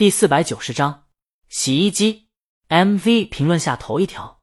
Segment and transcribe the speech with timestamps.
[0.00, 1.08] 第四百九十章
[1.50, 2.30] 洗衣机
[2.70, 4.40] MV 评论下头一条，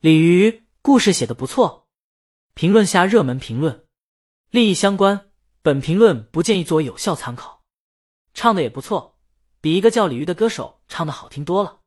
[0.00, 1.86] 鲤鱼故事写的不错。
[2.54, 3.86] 评论下热门评论，
[4.50, 5.30] 利益相关，
[5.62, 7.62] 本评论不建议作为有效参考。
[8.34, 9.16] 唱的也不错，
[9.60, 11.82] 比一个叫鲤鱼的歌手唱的好听多了。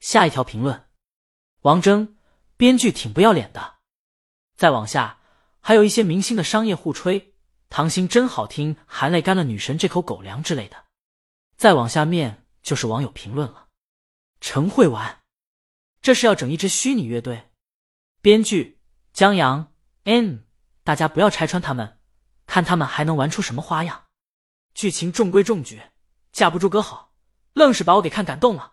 [0.00, 0.86] 下一条评论，
[1.60, 2.14] 王铮
[2.56, 3.74] 编剧挺不要脸的。
[4.56, 5.18] 再往下，
[5.60, 7.34] 还有一些明星的商业互吹，
[7.68, 10.86] 唐星真好听，含泪干了女神这口狗粮之类的。
[11.56, 13.68] 再往下面就是网友评论了。
[14.40, 15.20] 陈慧玩，
[16.00, 17.50] 这是要整一支虚拟乐队。
[18.20, 18.80] 编剧
[19.12, 19.72] 江阳
[20.04, 20.44] N，
[20.82, 21.98] 大家不要拆穿他们，
[22.46, 24.04] 看他们还能玩出什么花样。
[24.74, 25.82] 剧情中规中矩，
[26.32, 27.12] 架不住歌好，
[27.52, 28.72] 愣是把我给看感动了。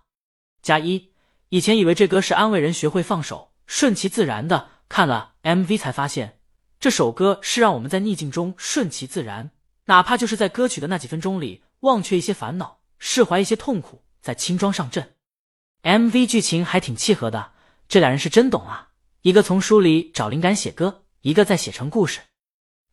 [0.61, 1.13] 加一，
[1.49, 6.39] 以前以为这歌是安慰人学会放手，顺其自然的，看了 MV 才发现，
[6.79, 9.51] 这首歌是让我们在逆境中顺其自然，
[9.85, 12.79] 哪怕就是在歌曲的那几分钟里忘却一些烦恼。
[13.01, 15.15] 释怀一些痛苦，再轻装上阵。
[15.83, 17.53] MV 剧情还挺契合的，
[17.87, 18.89] 这俩人是真懂啊！
[19.21, 22.19] 一个从书里找灵感写歌，一个在写成故事，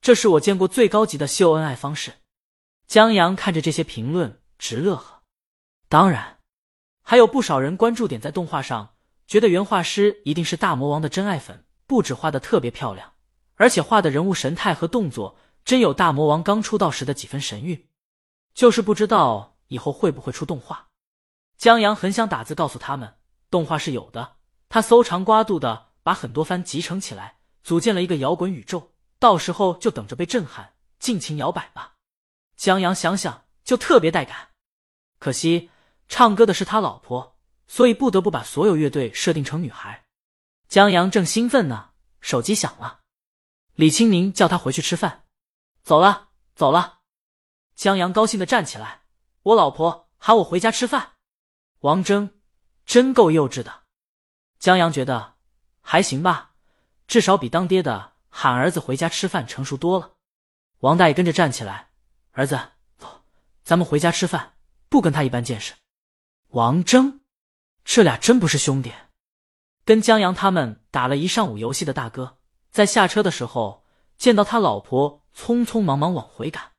[0.01, 2.13] 这是我见过最高级的秀恩爱方式。
[2.87, 5.25] 江阳看着这些评论直乐呵。
[5.89, 6.39] 当然，
[7.03, 8.95] 还有不少人关注点在动画上，
[9.27, 13.15] 觉得原画师一定是大魔王的真爱粉，不止画的特别漂亮，
[13.57, 17.89] 而且画的人物神态和动作真有大魔王刚出道时的几分神韵，
[18.57, 19.53] 就是不知道。
[19.69, 20.91] 以后会不会出动画？
[21.59, 23.17] 江阳很想打字告诉他们，
[23.51, 24.37] 动画是有的。
[24.69, 28.93] 他搜肠刮肚的把很多番集成起来，组建了一个摇滚宇宙。
[29.19, 31.95] 到时候就等着被震撼，尽情摇摆吧。
[32.57, 34.51] 江阳想想就特别带感。
[35.19, 35.69] 可惜
[36.07, 40.05] 唱歌的是他老婆，所以不得不把所有乐队设定成女孩。
[40.69, 41.91] 江阳正兴奋呢，
[42.21, 43.01] 手机响了，
[43.75, 45.25] 李青宁叫他回去吃饭。
[45.83, 46.96] 走了，走了。
[47.77, 49.03] 江阳高兴的站起来。
[49.43, 51.13] 我老婆喊我回家吃饭，
[51.81, 52.41] 王峥
[52.85, 53.85] 真够幼稚的。
[54.59, 55.35] 江阳觉得
[55.83, 56.55] 还行吧，
[57.07, 60.15] 至少比当爹的喊儿子回家吃饭成熟多了。
[60.81, 61.91] 王大爷跟着站起来，
[62.33, 62.59] 儿子，
[62.99, 63.23] 走，
[63.63, 64.55] 咱们回家吃饭，
[64.89, 65.75] 不跟他一般见识。
[66.49, 67.21] 王峥，
[67.85, 68.93] 这俩真不是兄弟。
[69.85, 72.39] 跟江阳他们打了一上午游戏的大哥，
[72.71, 73.85] 在下车的时候
[74.17, 76.73] 见到他老婆匆匆忙忙往回赶，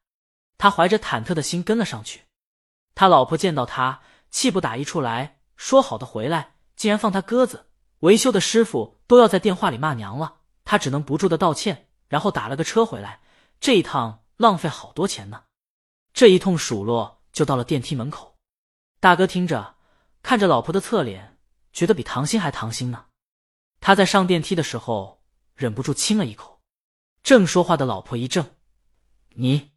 [0.57, 2.23] 他怀着忐忑的心跟了上去。
[2.95, 4.01] 他老婆见到他，
[4.31, 7.68] 气不打一处来，说好的回来，竟然放他鸽子。
[8.00, 13.22] 维修的师傅都要在电话里骂娘了，他只能不住的道歉，然后打了个车回来。
[13.59, 15.44] 这一趟浪费好多钱呢。
[16.13, 18.35] 这一通数落就到了电梯门口。
[19.00, 19.75] 大哥听着，
[20.22, 21.38] 看着老婆的侧脸，
[21.74, 23.06] 觉得比唐心还唐心呢。
[23.79, 25.24] 他在上电梯的时候
[25.56, 26.62] 忍不住亲了一口。
[27.22, 28.56] 正说话的老婆一怔
[29.35, 29.72] ：“你，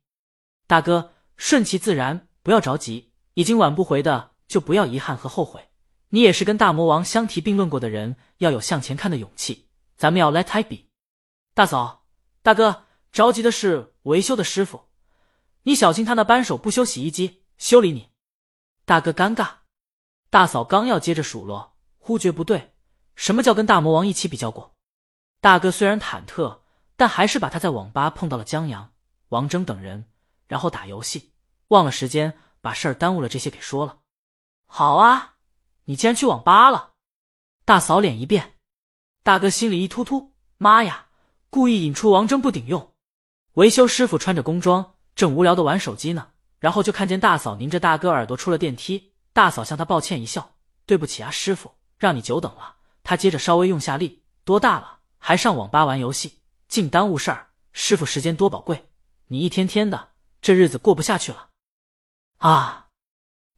[0.70, 5.70] 大哥，顺其自然，不要着急。”已经挽不回的，就不要遗憾和后悔。
[6.10, 9.66] 你也是跟大魔王相提并论过的人，要有向前看的勇气。
[9.96, 10.88] 咱们要 let it be。
[11.54, 12.04] 大嫂、
[12.42, 14.82] 大哥，着急的是维修的师傅，
[15.64, 18.10] 你小心他那扳手不修洗衣机，修理你。
[18.84, 19.48] 大哥尴尬，
[20.30, 22.74] 大嫂刚要接着数落，忽觉不对，
[23.16, 24.76] 什么叫跟大魔王一起比较过？
[25.40, 26.60] 大哥虽然忐忑，
[26.94, 28.92] 但还是把他在网吧碰到了江阳、
[29.30, 30.04] 王峥等人，
[30.50, 31.30] 然后打游戏，
[31.68, 32.36] 忘了时间。
[32.62, 34.00] 把事儿耽误了，这些给说了。
[34.66, 35.36] 好啊，
[35.84, 36.90] 你竟然去网吧了！
[37.64, 38.56] 大嫂脸一变，
[39.22, 41.06] 大哥心里一突突，妈呀！
[41.48, 42.92] 故意引出王峥不顶用。
[43.54, 49.14] 维修师傅穿着工装，正无聊的玩手机呢，然后就看见大嫂拧着大哥耳朵出了电梯。
[49.32, 57.48] 大嫂向他抱歉一笑：“对不起啊，师傅，让你久等了。”他接着稍微用下力：“多大了，还上网吧玩游戏，净耽误事儿。
[57.72, 58.90] 师傅时间多宝贵，
[59.28, 60.09] 你一天天的，
[60.40, 61.50] 这日子过不下去了。”
[62.38, 62.88] 啊！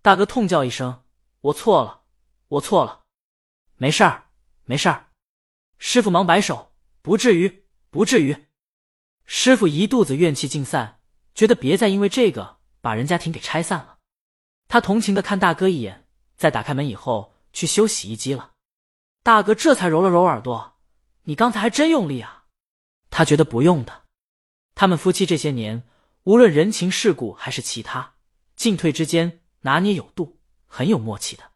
[0.02, 1.04] 大哥痛叫一声
[1.40, 2.02] ：“我错了，
[2.48, 3.04] 我错了，
[3.76, 4.30] 没事儿，
[4.64, 5.10] 没事儿。”
[5.78, 8.48] 师傅忙摆手：“不至于，不至于。”
[9.24, 11.00] 师傅一肚子怨气尽散，
[11.34, 13.98] 觉得别再因为这个把人家庭给拆散了。
[14.66, 18.54] 他同情的看大哥一眼，在打开门以后去修洗衣机了。
[19.22, 20.80] 大哥这才揉了揉耳朵
[21.22, 22.46] ：“你刚才还真用力啊！”
[23.08, 24.06] 他觉得不用的。
[24.74, 25.88] 他们夫妻这些年，
[26.24, 28.14] 无论人情世故还是其他。
[28.54, 31.50] 进退之间拿捏有度，很有默契的，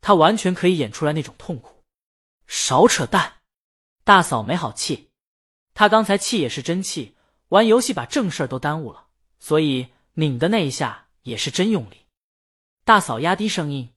[0.00, 1.82] 他完全可以演出来那种痛苦。
[2.46, 3.38] 少扯淡，
[4.04, 5.10] 大嫂没好气，
[5.74, 7.16] 他刚才气也是真气，
[7.48, 9.08] 玩游戏把正事儿都耽误了，
[9.40, 12.06] 所以拧的那一下也是真用力。
[12.84, 13.92] 大嫂压低声音：“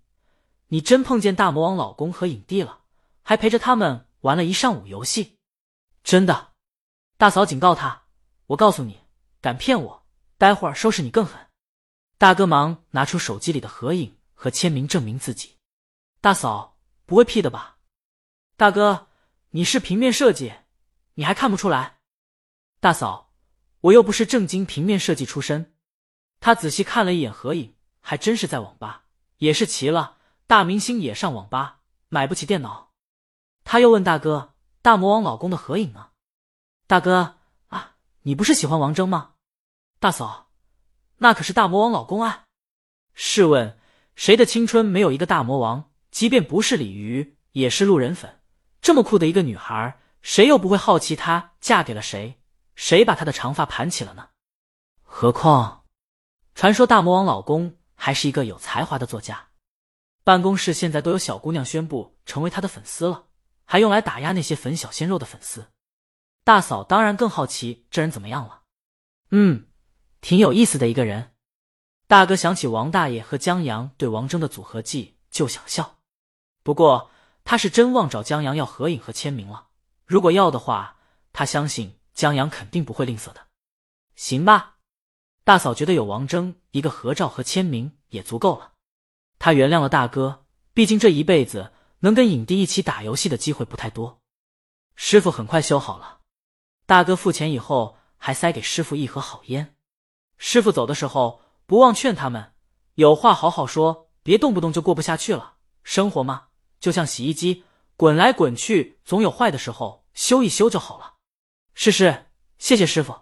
[0.69, 2.79] 你真碰见大魔王老公和影帝了，
[3.21, 5.37] 还陪着他们玩了一上午游戏？
[6.03, 6.53] 真的？”
[7.17, 8.05] 大嫂警告他
[8.47, 9.01] ：“我告诉你，
[9.39, 9.98] 敢骗我，
[10.39, 11.47] 待会儿收拾你更狠。”
[12.17, 15.57] 大哥忙拿出手机里的合影和签名证明自己。
[16.19, 17.77] 大嫂不会 P 的吧？
[18.57, 19.07] 大哥，
[19.51, 20.53] 你是平面设计，
[21.13, 21.99] 你还看不出来？
[22.79, 23.31] 大嫂，
[23.81, 25.75] 我又不是正经平面设计出身。
[26.39, 29.05] 他仔细看了一眼合影，还真是在网吧，
[29.37, 32.91] 也是奇了，大明星也上网吧，买不起电脑。
[33.63, 36.09] 他又问大哥：“大魔王老公的合影呢？”
[36.87, 37.37] 大哥
[37.67, 39.35] 啊，你不是喜欢王峥吗？
[39.99, 40.49] 大嫂，
[41.17, 42.45] 那可是大魔王老公啊！
[43.13, 43.77] 试问
[44.15, 45.91] 谁的青春没有一个大魔王？
[46.09, 48.39] 即便不是鲤鱼，也是路人粉。
[48.81, 52.39] 这么酷的一个女孩，谁又不会好奇她嫁给了谁？
[52.75, 54.29] 谁把她的长发盘起了呢？
[55.03, 55.83] 何况，
[56.55, 59.49] 传说大魔王老公还是一个有才华的作家。
[60.23, 63.25] 办公室现在都有小姑娘宣布成为他的粉丝了，
[63.65, 65.67] 还用来打压那些粉小鲜肉的粉丝。
[66.45, 68.61] 大嫂当然更好奇这人怎么样了。
[69.31, 69.67] 嗯，
[70.21, 71.33] 挺有意思的一个人。
[72.07, 75.97] 大哥想起王大爷和江阳对王峥的组合技就想笑。
[76.63, 77.11] 不过
[77.43, 79.67] 他是真忘找江阳要合影和签名了。
[80.05, 80.97] 如果要的话，
[81.33, 83.47] 他相信江阳肯定不会吝啬的。
[84.15, 84.77] 行吧，
[85.43, 88.73] 大嫂觉得有王峥一个合照和签名也足够了。
[89.37, 94.21] 他原谅了大哥，毕竟这一辈子能跟影帝一起打游戏的机会不太多。
[94.95, 96.19] 师傅很快修好了。
[96.85, 99.75] 大哥付钱以后，还塞给师傅一盒好烟。
[100.39, 102.53] 师傅走的时候，不忘劝他们：
[102.95, 105.57] 有话好好说，别动不动就过不下去了。
[105.83, 106.47] 生活嘛，
[106.79, 107.65] 就像洗衣机，
[107.97, 111.15] 滚来滚去，总有坏的时候，修一修就好了。
[111.73, 112.27] 是是，
[112.57, 113.13] 谢谢师傅。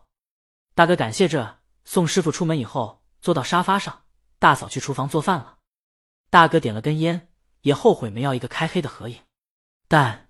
[0.76, 4.04] 大哥感谢着，送师傅出门以后，坐到沙发上。
[4.40, 5.58] 大嫂去厨房做饭了。
[6.30, 7.30] 大哥点了根烟，
[7.62, 9.20] 也后悔没要一个开黑的合影。
[9.88, 10.30] 但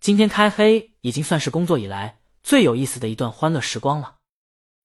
[0.00, 2.20] 今天开黑已经算是工作以来。
[2.42, 4.16] 最有意思的一段欢乐时光了。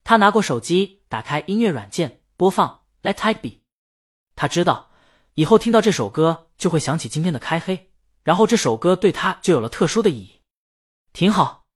[0.03, 3.49] 他拿过手机，打开音乐软件，播放《Let It Be》。
[4.35, 4.89] 他知道
[5.35, 7.91] 以后听到这首歌就会想起今天的开黑，
[8.23, 10.41] 然后这首歌对他就有了特殊的意义。
[11.11, 11.67] 挺好，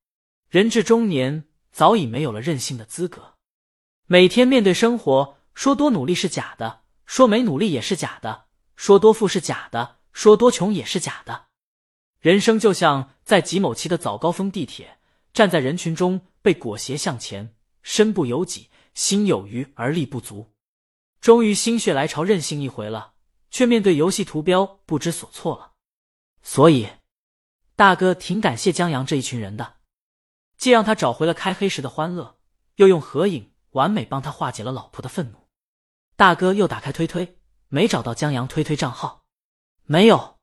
[0.49, 3.35] 人至中年早已没有了任性的资格。
[4.07, 8.45] 每天面对生活，说多努力是假的，说没努力也是假的，
[8.75, 11.45] 说多富是假的，说多穷也是假的。
[12.19, 14.97] 人生就像在挤某期的早高峰地铁。
[15.31, 20.55] 站在人群中，被裹挟向前，身不由己，心有余而力不足。
[21.21, 23.13] 终于心血来潮，任性一回了，
[23.51, 25.73] 却面对游戏图标不知所措了。
[26.41, 26.89] 所以，
[27.75, 29.75] 大哥挺感谢江阳这一群人的，
[30.57, 32.39] 既让他找回了开黑时的欢乐，
[32.77, 35.47] 又用合影完美帮他化解了老婆的愤怒。
[36.15, 39.25] 大哥又打开推推，没找到江阳推推账号，
[39.83, 40.39] 没有，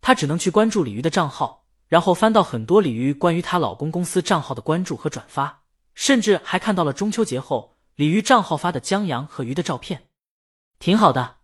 [0.00, 1.66] 他只能去关注鲤鱼的账号。
[1.88, 10.08] 然后翻到很多鲤鱼关于她老公公司账号的关注和转发，甚至还看到了中秋节后鲤鱼账号发的江阳和鱼的照片，
[10.78, 11.40] 挺好的，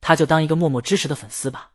[0.00, 1.73] 他就当一个默默支持的粉丝吧。